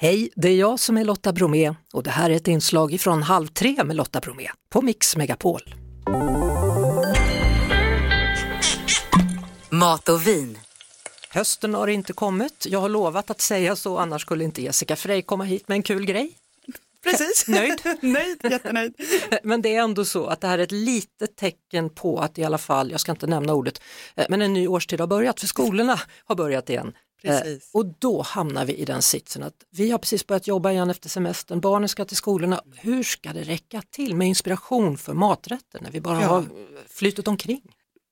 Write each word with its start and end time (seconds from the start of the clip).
Hej, 0.00 0.30
det 0.36 0.48
är 0.48 0.56
jag 0.56 0.80
som 0.80 0.96
är 0.96 1.04
Lotta 1.04 1.32
Bromé 1.32 1.74
och 1.92 2.02
det 2.02 2.10
här 2.10 2.30
är 2.30 2.34
ett 2.34 2.48
inslag 2.48 3.00
från 3.00 3.22
Halv 3.22 3.46
tre 3.46 3.84
med 3.84 3.96
Lotta 3.96 4.20
Bromé 4.20 4.48
på 4.70 4.82
Mix 4.82 5.16
Megapol. 5.16 5.60
Mat 9.70 10.08
och 10.08 10.26
vin. 10.26 10.58
Hösten 11.30 11.74
har 11.74 11.86
inte 11.88 12.12
kommit. 12.12 12.66
Jag 12.68 12.80
har 12.80 12.88
lovat 12.88 13.30
att 13.30 13.40
säga 13.40 13.76
så, 13.76 13.98
annars 13.98 14.22
skulle 14.22 14.44
inte 14.44 14.62
Jessica 14.62 14.96
Frey 14.96 15.22
komma 15.22 15.44
hit 15.44 15.68
med 15.68 15.76
en 15.76 15.82
kul 15.82 16.06
grej. 16.06 16.32
Precis. 17.04 17.48
Nöjd? 17.48 17.80
Nöjd, 18.00 18.38
jättenöjd. 18.50 18.94
Men 19.42 19.62
det 19.62 19.74
är 19.74 19.82
ändå 19.82 20.04
så 20.04 20.26
att 20.26 20.40
det 20.40 20.46
här 20.46 20.58
är 20.58 20.62
ett 20.62 20.72
litet 20.72 21.36
tecken 21.36 21.90
på 21.90 22.18
att 22.18 22.38
i 22.38 22.44
alla 22.44 22.58
fall, 22.58 22.90
jag 22.90 23.00
ska 23.00 23.12
inte 23.12 23.26
nämna 23.26 23.54
ordet, 23.54 23.80
eh, 24.14 24.26
men 24.28 24.42
en 24.42 24.52
ny 24.52 24.68
årstid 24.68 25.00
har 25.00 25.06
börjat 25.06 25.40
för 25.40 25.46
skolorna 25.46 26.00
har 26.24 26.34
börjat 26.34 26.70
igen. 26.70 26.92
Eh, 27.22 27.38
Precis. 27.40 27.70
Och 27.72 27.86
då 27.98 28.22
hamnar 28.22 28.64
vi 28.64 28.74
i 28.74 28.84
den 28.84 29.02
sitsen 29.02 29.42
att 29.42 29.54
vi 29.70 29.90
har 29.90 29.98
precis 29.98 30.26
börjat 30.26 30.46
jobba 30.46 30.70
igen 30.72 30.90
efter 30.90 31.08
semestern, 31.08 31.60
barnen 31.60 31.88
ska 31.88 32.04
till 32.04 32.16
skolorna. 32.16 32.62
Hur 32.76 33.02
ska 33.02 33.32
det 33.32 33.42
räcka 33.42 33.82
till 33.90 34.14
med 34.16 34.28
inspiration 34.28 34.98
för 34.98 35.14
maträtter 35.14 35.80
när 35.80 35.90
vi 35.90 36.00
bara 36.00 36.20
Ja. 36.22 36.26
har 36.28 36.44
flyttat 36.88 37.28
omkring? 37.28 37.62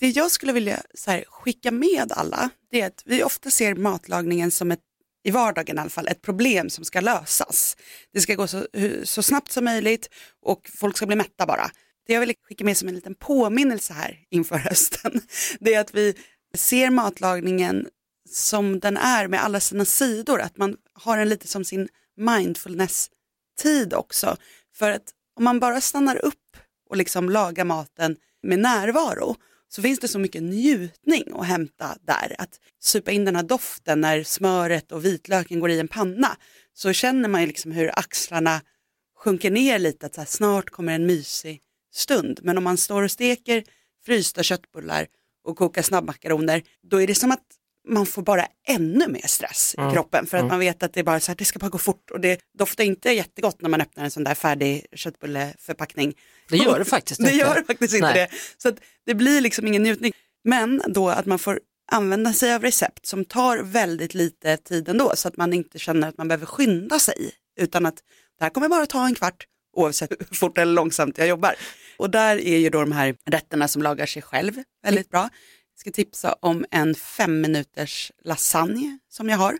Det 0.00 0.08
jag 0.08 0.30
skulle 0.30 0.52
vilja 0.52 0.82
här, 1.06 1.24
skicka 1.28 1.70
med 1.70 2.12
alla, 2.12 2.50
det 2.70 2.80
är 2.80 2.86
att 2.86 3.02
vi 3.06 3.22
ofta 3.22 3.50
ser 3.50 3.74
matlagningen 3.74 4.50
som 4.50 4.70
ett, 4.70 4.80
i 5.24 5.30
vardagen 5.30 5.76
i 5.76 5.80
alla 5.80 5.90
fall, 5.90 6.08
ett 6.08 6.22
problem 6.22 6.70
som 6.70 6.84
ska 6.84 7.00
lösas. 7.00 7.76
Det 8.12 8.20
ska 8.20 8.34
gå 8.34 8.46
så, 8.46 8.66
så 9.04 9.22
snabbt 9.22 9.52
som 9.52 9.64
möjligt 9.64 10.08
och 10.42 10.70
folk 10.74 10.96
ska 10.96 11.06
bli 11.06 11.16
mätta 11.16 11.46
bara. 11.46 11.70
Det 12.06 12.12
jag 12.12 12.20
vill 12.20 12.34
skicka 12.48 12.64
med 12.64 12.76
som 12.76 12.88
en 12.88 12.94
liten 12.94 13.14
påminnelse 13.14 13.92
här 13.92 14.18
inför 14.30 14.56
hösten, 14.56 15.20
det 15.60 15.74
är 15.74 15.80
att 15.80 15.94
vi 15.94 16.14
ser 16.54 16.90
matlagningen 16.90 17.86
som 18.28 18.80
den 18.80 18.96
är 18.96 19.28
med 19.28 19.44
alla 19.44 19.60
sina 19.60 19.84
sidor, 19.84 20.40
att 20.40 20.56
man 20.56 20.76
har 20.92 21.16
den 21.16 21.28
lite 21.28 21.48
som 21.48 21.64
sin 21.64 21.88
mindfulness-tid 22.16 23.94
också. 23.94 24.36
För 24.74 24.90
att 24.90 25.14
om 25.36 25.44
man 25.44 25.60
bara 25.60 25.80
stannar 25.80 26.24
upp 26.24 26.56
och 26.90 26.96
liksom 26.96 27.30
lagar 27.30 27.64
maten 27.64 28.16
med 28.42 28.58
närvaro 28.58 29.36
så 29.68 29.82
finns 29.82 29.98
det 29.98 30.08
så 30.08 30.18
mycket 30.18 30.42
njutning 30.42 31.24
att 31.34 31.46
hämta 31.46 31.96
där. 32.02 32.36
Att 32.38 32.60
supa 32.80 33.10
in 33.10 33.24
den 33.24 33.36
här 33.36 33.42
doften 33.42 34.00
när 34.00 34.22
smöret 34.22 34.92
och 34.92 35.04
vitlöken 35.04 35.60
går 35.60 35.70
i 35.70 35.80
en 35.80 35.88
panna 35.88 36.36
så 36.72 36.92
känner 36.92 37.28
man 37.28 37.40
ju 37.40 37.46
liksom 37.46 37.72
hur 37.72 37.98
axlarna 37.98 38.60
sjunker 39.18 39.50
ner 39.50 39.78
lite, 39.78 40.06
att 40.06 40.14
så 40.14 40.20
här, 40.20 40.28
snart 40.28 40.70
kommer 40.70 40.92
en 40.94 41.06
mysig 41.06 41.60
stund. 41.92 42.40
Men 42.42 42.58
om 42.58 42.64
man 42.64 42.76
står 42.76 43.02
och 43.02 43.10
steker 43.10 43.64
frysta 44.04 44.42
köttbullar 44.42 45.06
och 45.44 45.56
kokar 45.56 45.82
snabbmakaroner, 45.82 46.62
då 46.82 47.02
är 47.02 47.06
det 47.06 47.14
som 47.14 47.32
att 47.32 47.46
man 47.88 48.06
får 48.06 48.22
bara 48.22 48.46
ännu 48.68 49.08
mer 49.08 49.26
stress 49.26 49.74
i 49.74 49.92
kroppen 49.94 50.26
för 50.26 50.36
att 50.36 50.46
man 50.46 50.58
vet 50.58 50.82
att 50.82 50.92
det 50.92 51.00
är 51.00 51.04
bara 51.04 51.20
så 51.20 51.30
här, 51.30 51.36
det 51.36 51.44
ska 51.44 51.58
bara 51.58 51.68
gå 51.68 51.78
fort 51.78 52.10
och 52.10 52.20
det 52.20 52.40
doftar 52.58 52.84
inte 52.84 53.10
jättegott 53.10 53.62
när 53.62 53.68
man 53.68 53.80
öppnar 53.80 54.04
en 54.04 54.10
sån 54.10 54.24
där 54.24 54.34
färdig 54.34 54.86
köttbulleförpackning. 54.92 56.14
Det 56.48 56.56
gör 56.56 56.78
det 56.78 56.84
faktiskt 56.84 57.20
Det 57.24 57.32
inte. 57.32 57.36
gör 57.36 57.64
faktiskt 57.66 57.94
inte 57.94 58.06
Nej. 58.06 58.14
det. 58.14 58.36
Så 58.56 58.68
att 58.68 58.76
det 59.06 59.14
blir 59.14 59.40
liksom 59.40 59.66
ingen 59.66 59.82
njutning. 59.82 60.12
Men 60.44 60.82
då 60.86 61.08
att 61.08 61.26
man 61.26 61.38
får 61.38 61.60
använda 61.92 62.32
sig 62.32 62.54
av 62.54 62.62
recept 62.62 63.06
som 63.06 63.24
tar 63.24 63.58
väldigt 63.58 64.14
lite 64.14 64.56
tid 64.56 64.88
ändå 64.88 65.12
så 65.16 65.28
att 65.28 65.36
man 65.36 65.52
inte 65.52 65.78
känner 65.78 66.08
att 66.08 66.18
man 66.18 66.28
behöver 66.28 66.46
skynda 66.46 66.98
sig 66.98 67.30
utan 67.60 67.86
att 67.86 67.96
det 68.38 68.44
här 68.44 68.50
kommer 68.50 68.68
bara 68.68 68.86
ta 68.86 69.06
en 69.06 69.14
kvart 69.14 69.46
oavsett 69.76 70.10
hur 70.10 70.36
fort 70.36 70.58
eller 70.58 70.72
långsamt 70.72 71.18
jag 71.18 71.28
jobbar. 71.28 71.54
Och 71.96 72.10
där 72.10 72.36
är 72.40 72.58
ju 72.58 72.70
då 72.70 72.80
de 72.80 72.92
här 72.92 73.16
rätterna 73.26 73.68
som 73.68 73.82
lagar 73.82 74.06
sig 74.06 74.22
själv 74.22 74.52
väldigt 74.82 75.10
bra. 75.10 75.28
Ska 75.80 75.90
tipsa 75.90 76.36
om 76.40 76.66
en 76.70 76.94
fem 76.94 77.40
minuters 77.40 78.12
lasagne 78.24 78.98
som 79.08 79.28
jag 79.28 79.38
har. 79.38 79.58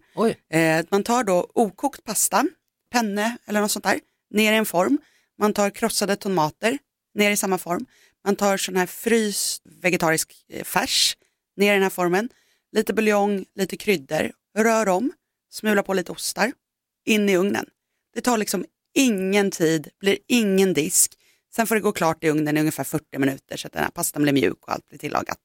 Eh, 0.50 0.84
man 0.90 1.02
tar 1.02 1.24
då 1.24 1.50
okokt 1.54 2.04
pasta, 2.04 2.46
penne 2.92 3.36
eller 3.46 3.60
något 3.60 3.70
sånt 3.70 3.84
där, 3.84 4.00
ner 4.30 4.52
i 4.52 4.56
en 4.56 4.66
form. 4.66 4.98
Man 5.38 5.52
tar 5.52 5.70
krossade 5.70 6.16
tomater, 6.16 6.78
ner 7.14 7.30
i 7.30 7.36
samma 7.36 7.58
form. 7.58 7.86
Man 8.24 8.36
tar 8.36 8.56
sån 8.56 8.76
här 8.76 8.86
fryst 8.86 9.62
vegetarisk 9.64 10.32
eh, 10.48 10.64
färs, 10.64 11.16
ner 11.56 11.70
i 11.70 11.74
den 11.74 11.82
här 11.82 11.90
formen. 11.90 12.28
Lite 12.72 12.92
buljong, 12.92 13.44
lite 13.54 13.76
kryddor, 13.76 14.32
rör 14.58 14.88
om, 14.88 15.12
smula 15.50 15.82
på 15.82 15.94
lite 15.94 16.12
ostar, 16.12 16.52
in 17.04 17.28
i 17.28 17.36
ugnen. 17.36 17.66
Det 18.14 18.20
tar 18.20 18.38
liksom 18.38 18.64
ingen 18.94 19.50
tid, 19.50 19.88
blir 20.00 20.18
ingen 20.26 20.74
disk. 20.74 21.12
Sen 21.54 21.66
får 21.66 21.74
det 21.74 21.80
gå 21.80 21.92
klart 21.92 22.24
i 22.24 22.28
ugnen 22.28 22.56
i 22.56 22.60
ungefär 22.60 22.84
40 22.84 23.18
minuter 23.18 23.56
så 23.56 23.66
att 23.66 23.72
den 23.72 23.82
här 23.82 23.90
pastan 23.90 24.22
blir 24.22 24.32
mjuk 24.32 24.58
och 24.60 24.72
allt 24.72 24.88
blir 24.88 24.98
tillagat. 24.98 25.38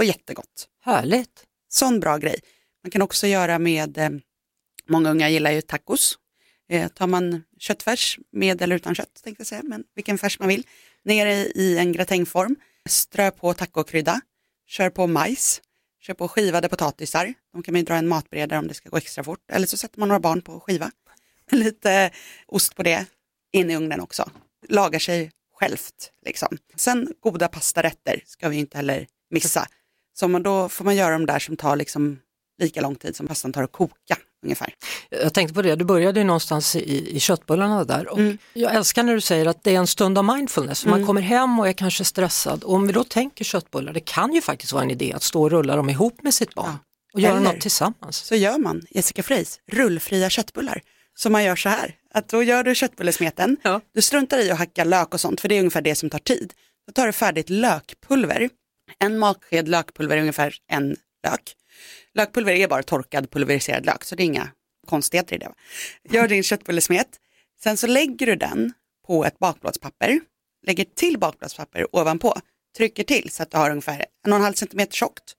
Och 0.00 0.04
jättegott. 0.04 0.68
härligt. 0.84 1.44
Sån 1.68 2.00
bra 2.00 2.16
grej. 2.16 2.40
Man 2.84 2.90
kan 2.90 3.02
också 3.02 3.26
göra 3.26 3.58
med, 3.58 3.98
eh, 3.98 4.10
många 4.88 5.10
unga 5.10 5.28
gillar 5.28 5.50
ju 5.50 5.60
tacos. 5.60 6.18
Eh, 6.68 6.88
tar 6.88 7.06
man 7.06 7.42
köttfärs 7.58 8.18
med 8.32 8.62
eller 8.62 8.76
utan 8.76 8.94
kött, 8.94 9.20
tänkte 9.24 9.40
jag 9.40 9.46
säga, 9.46 9.62
men 9.64 9.84
vilken 9.94 10.18
färs 10.18 10.38
man 10.38 10.48
vill. 10.48 10.66
Ner 11.04 11.26
i, 11.26 11.52
i 11.54 11.78
en 11.78 11.92
gratängform, 11.92 12.56
strö 12.88 13.30
på 13.30 13.54
tacokrydda, 13.54 14.20
kör 14.66 14.90
på 14.90 15.06
majs, 15.06 15.62
kör 16.02 16.14
på 16.14 16.28
skivade 16.28 16.68
potatisar. 16.68 17.34
De 17.52 17.62
kan 17.62 17.72
man 17.72 17.80
ju 17.80 17.84
dra 17.84 17.94
en 17.94 18.08
matberedare 18.08 18.58
om 18.58 18.68
det 18.68 18.74
ska 18.74 18.88
gå 18.88 18.96
extra 18.96 19.24
fort. 19.24 19.50
Eller 19.52 19.66
så 19.66 19.76
sätter 19.76 19.98
man 19.98 20.08
några 20.08 20.20
barn 20.20 20.42
på 20.42 20.60
skiva. 20.60 20.90
Lite 21.50 22.10
ost 22.46 22.76
på 22.76 22.82
det, 22.82 23.06
in 23.52 23.70
i 23.70 23.76
ugnen 23.76 24.00
också. 24.00 24.30
Lagar 24.68 24.98
sig 24.98 25.30
självt. 25.54 26.12
Liksom. 26.24 26.58
Sen 26.76 27.14
goda 27.20 27.48
pastarätter 27.48 28.22
ska 28.26 28.48
vi 28.48 28.56
inte 28.56 28.76
heller 28.76 29.06
missa. 29.30 29.68
Så 30.18 30.28
man, 30.28 30.42
då 30.42 30.68
får 30.68 30.84
man 30.84 30.96
göra 30.96 31.12
de 31.12 31.26
där 31.26 31.38
som 31.38 31.56
tar 31.56 31.76
liksom 31.76 32.18
lika 32.62 32.80
lång 32.80 32.94
tid 32.94 33.16
som 33.16 33.26
pastan 33.26 33.52
tar 33.52 33.62
att 33.62 33.72
koka 33.72 34.16
ungefär. 34.44 34.74
Jag 35.10 35.34
tänkte 35.34 35.54
på 35.54 35.62
det, 35.62 35.76
du 35.76 35.84
började 35.84 36.20
ju 36.20 36.24
någonstans 36.26 36.76
i, 36.76 37.16
i 37.16 37.20
köttbullarna 37.20 37.84
där 37.84 38.08
och 38.08 38.18
Mm. 38.18 38.38
jag 38.52 38.74
älskar 38.74 39.02
när 39.02 39.14
du 39.14 39.20
säger 39.20 39.46
att 39.46 39.62
det 39.64 39.74
är 39.74 39.78
en 39.78 39.86
stund 39.86 40.18
av 40.18 40.24
mindfulness. 40.24 40.82
för 40.82 40.90
Man 40.90 41.06
kommer 41.06 41.20
hem 41.20 41.58
och 41.58 41.68
är 41.68 41.72
kanske 41.72 42.04
stressad 42.04 42.64
och 42.64 42.74
om 42.74 42.86
vi 42.86 42.92
då 42.92 43.04
tänker 43.04 43.44
köttbullar, 43.44 43.92
det 43.92 44.00
kan 44.00 44.32
ju 44.32 44.40
faktiskt 44.40 44.72
vara 44.72 44.82
en 44.82 44.90
idé 44.90 45.12
att 45.12 45.22
stå 45.22 45.42
och 45.42 45.50
rulla 45.50 45.76
dem 45.76 45.90
ihop 45.90 46.22
med 46.22 46.34
sitt 46.34 46.54
barn 46.54 46.66
Ja. 46.70 46.78
och 47.14 47.20
göra 47.20 47.40
något 47.40 47.60
tillsammans. 47.60 48.16
Så 48.16 48.34
gör 48.34 48.58
man, 48.58 48.82
Jessica 48.90 49.22
Freys, 49.22 49.58
rullfria 49.72 50.30
köttbullar. 50.30 50.80
Så 51.14 51.30
man 51.30 51.44
gör 51.44 51.56
så 51.56 51.68
här, 51.68 51.94
att 52.14 52.28
då 52.28 52.42
gör 52.42 52.62
du 52.64 52.74
köttbullesmeten, 52.74 53.56
Ja. 53.62 53.80
du 53.94 54.02
struntar 54.02 54.38
i 54.38 54.50
att 54.50 54.58
hacka 54.58 54.84
lök 54.84 55.14
och 55.14 55.20
sånt, 55.20 55.40
för 55.40 55.48
det 55.48 55.54
är 55.54 55.58
ungefär 55.58 55.80
det 55.82 55.94
som 55.94 56.10
tar 56.10 56.18
tid. 56.18 56.52
Då 56.86 56.92
tar 56.92 57.06
du 57.06 57.12
färdigt 57.12 57.50
lökpulver, 57.50 58.48
en 59.00 59.18
matsked 59.18 59.68
lökpulver 59.68 60.16
är 60.16 60.20
ungefär 60.20 60.54
en 60.68 60.96
lök. 61.24 61.56
Lökpulver 62.14 62.52
är 62.52 62.68
bara 62.68 62.82
torkad 62.82 63.30
pulveriserad 63.30 63.86
lök, 63.86 64.04
så 64.04 64.14
det 64.14 64.22
är 64.22 64.24
inga 64.24 64.48
konstigheter 64.86 65.36
i 65.36 65.38
det. 65.38 65.52
Gör 66.10 66.28
din 66.28 66.42
köttbullesmet, 66.42 67.08
sen 67.62 67.76
så 67.76 67.86
lägger 67.86 68.26
du 68.26 68.36
den 68.36 68.72
på 69.06 69.24
ett 69.24 69.38
bakplåtspapper, 69.38 70.20
lägger 70.66 70.84
till 70.84 71.18
bakplåtspapper 71.18 71.96
ovanpå, 71.96 72.40
trycker 72.76 73.04
till 73.04 73.30
så 73.30 73.42
att 73.42 73.50
du 73.50 73.56
har 73.56 73.70
ungefär 73.70 74.06
en 74.26 74.32
och 74.32 74.38
en 74.38 74.44
halv 74.44 74.54
centimeter 74.54 74.92
tjockt, 74.92 75.34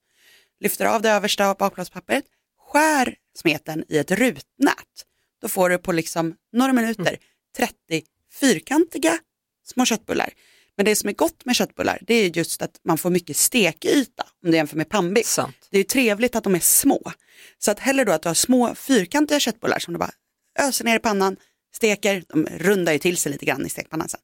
lyfter 0.60 0.86
av 0.86 1.02
det 1.02 1.10
översta 1.10 1.46
av 1.46 1.56
bakplåtspappret, 1.56 2.24
skär 2.58 3.14
smeten 3.38 3.84
i 3.88 3.98
ett 3.98 4.10
rutnät. 4.10 5.06
Då 5.40 5.48
får 5.48 5.70
du 5.70 5.78
på 5.78 5.92
liksom 5.92 6.34
några 6.52 6.72
minuter 6.72 7.18
30 7.56 7.74
fyrkantiga 8.32 9.18
små 9.64 9.84
köttbullar. 9.84 10.32
Men 10.76 10.86
det 10.86 10.96
som 10.96 11.08
är 11.08 11.12
gott 11.12 11.44
med 11.44 11.56
köttbullar 11.56 11.98
det 12.02 12.14
är 12.14 12.36
just 12.36 12.62
att 12.62 12.80
man 12.84 12.98
får 12.98 13.10
mycket 13.10 13.36
stekyta 13.36 14.22
om 14.44 14.50
du 14.50 14.56
jämför 14.56 14.76
med 14.76 14.88
pannbiff. 14.88 15.26
Sant. 15.26 15.68
Det 15.70 15.76
är 15.76 15.78
ju 15.78 15.84
trevligt 15.84 16.36
att 16.36 16.44
de 16.44 16.54
är 16.54 16.60
små. 16.60 17.12
Så 17.58 17.70
att 17.70 17.78
hellre 17.78 18.04
då 18.04 18.12
att 18.12 18.22
du 18.22 18.28
har 18.28 18.34
små 18.34 18.74
fyrkantiga 18.74 19.40
köttbullar 19.40 19.78
som 19.78 19.94
du 19.94 19.98
bara 19.98 20.10
öser 20.58 20.84
ner 20.84 20.96
i 20.96 20.98
pannan, 20.98 21.36
steker, 21.74 22.24
de 22.28 22.46
rundar 22.46 22.92
ju 22.92 22.98
till 22.98 23.16
sig 23.16 23.32
lite 23.32 23.44
grann 23.44 23.66
i 23.66 23.68
stekpannan 23.68 24.08
sen. 24.08 24.20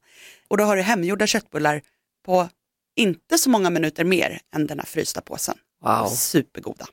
Och 0.47 0.57
då 0.57 0.63
har 0.63 0.75
du 0.75 0.81
hemgjorda 0.81 1.27
köttbullar 1.27 1.81
på 2.25 2.49
inte 2.95 3.37
så 3.37 3.49
många 3.49 3.69
minuter 3.69 4.03
mer 4.03 4.39
än 4.55 4.67
den 4.67 4.79
här 4.79 4.85
frysta 4.85 5.21
påsen. 5.21 5.57
Wow. 5.83 6.07
Supergoda. 6.07 6.87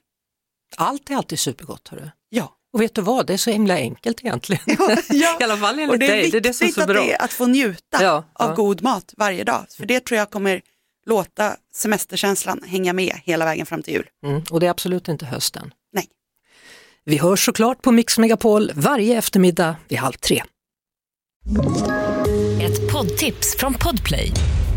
Allt 0.77 1.11
är 1.11 1.15
alltid 1.15 1.39
supergott. 1.39 1.89
Hörru. 1.89 2.11
Ja. 2.28 2.56
Och 2.72 2.81
vet 2.82 2.94
du 2.94 3.00
vad, 3.03 3.27
det 3.27 3.32
är 3.32 3.37
så 3.37 3.50
himla 3.50 3.75
enkelt 3.75 4.21
egentligen. 4.25 4.62
ja. 5.09 5.37
I 5.41 5.44
alla 5.44 5.57
fall 5.57 5.74
enligt 5.78 5.91
Och 5.91 5.98
det 5.98 6.07
är 6.07 6.16
dig, 6.16 6.30
det 6.30 6.36
är 6.36 6.41
det 6.41 6.53
som 6.53 6.66
är 6.66 6.72
så 6.72 6.80
att, 6.80 6.86
bra. 6.89 7.03
det 7.04 7.16
att 7.16 7.33
få 7.33 7.47
njuta 7.47 8.03
Ja, 8.03 8.24
av 8.33 8.48
ja. 8.51 8.54
god 8.54 8.83
mat 8.83 9.15
varje 9.16 9.45
dag. 9.45 9.66
För 9.77 9.86
det 9.86 10.04
tror 10.04 10.18
jag 10.18 10.30
kommer 10.30 10.60
låta 11.07 11.57
semesterkänslan 11.74 12.60
hänga 12.66 12.92
med 12.92 13.13
hela 13.24 13.45
vägen 13.45 13.66
fram 13.66 13.83
till 13.83 13.95
jul. 13.95 14.07
Mm, 14.27 14.42
och 14.51 14.60
det 14.60 14.66
är 14.66 14.71
absolut 14.71 15.09
inte 15.09 15.27
hösten. 15.27 15.72
Nej. 15.92 16.07
Vi 17.04 17.16
hörs 17.18 17.45
såklart 17.45 17.83
på 17.83 17.92
Mix 17.92 18.18
Megapol 18.18 18.71
varje 18.74 19.19
eftermiddag 19.19 19.77
vid 19.89 19.98
halv 19.98 20.12
tre. 20.12 20.42
Ett 22.62 22.92
poddtips 22.92 23.57
från 23.59 23.74
Podplay. 23.74 24.30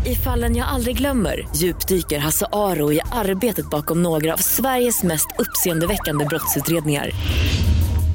I 0.06 0.14
fallen 0.14 0.56
jag 0.56 0.68
aldrig 0.68 0.96
glömmer 0.96 1.48
djupdyker 1.56 2.18
Hasse 2.18 2.46
Aro 2.52 2.92
i 2.92 3.00
arbetet 3.12 3.70
bakom 3.70 4.02
några 4.02 4.32
av 4.32 4.36
Sveriges 4.38 5.02
mest 5.02 5.26
uppseendeväckande 5.38 6.24
brottsutredningar. 6.24 7.10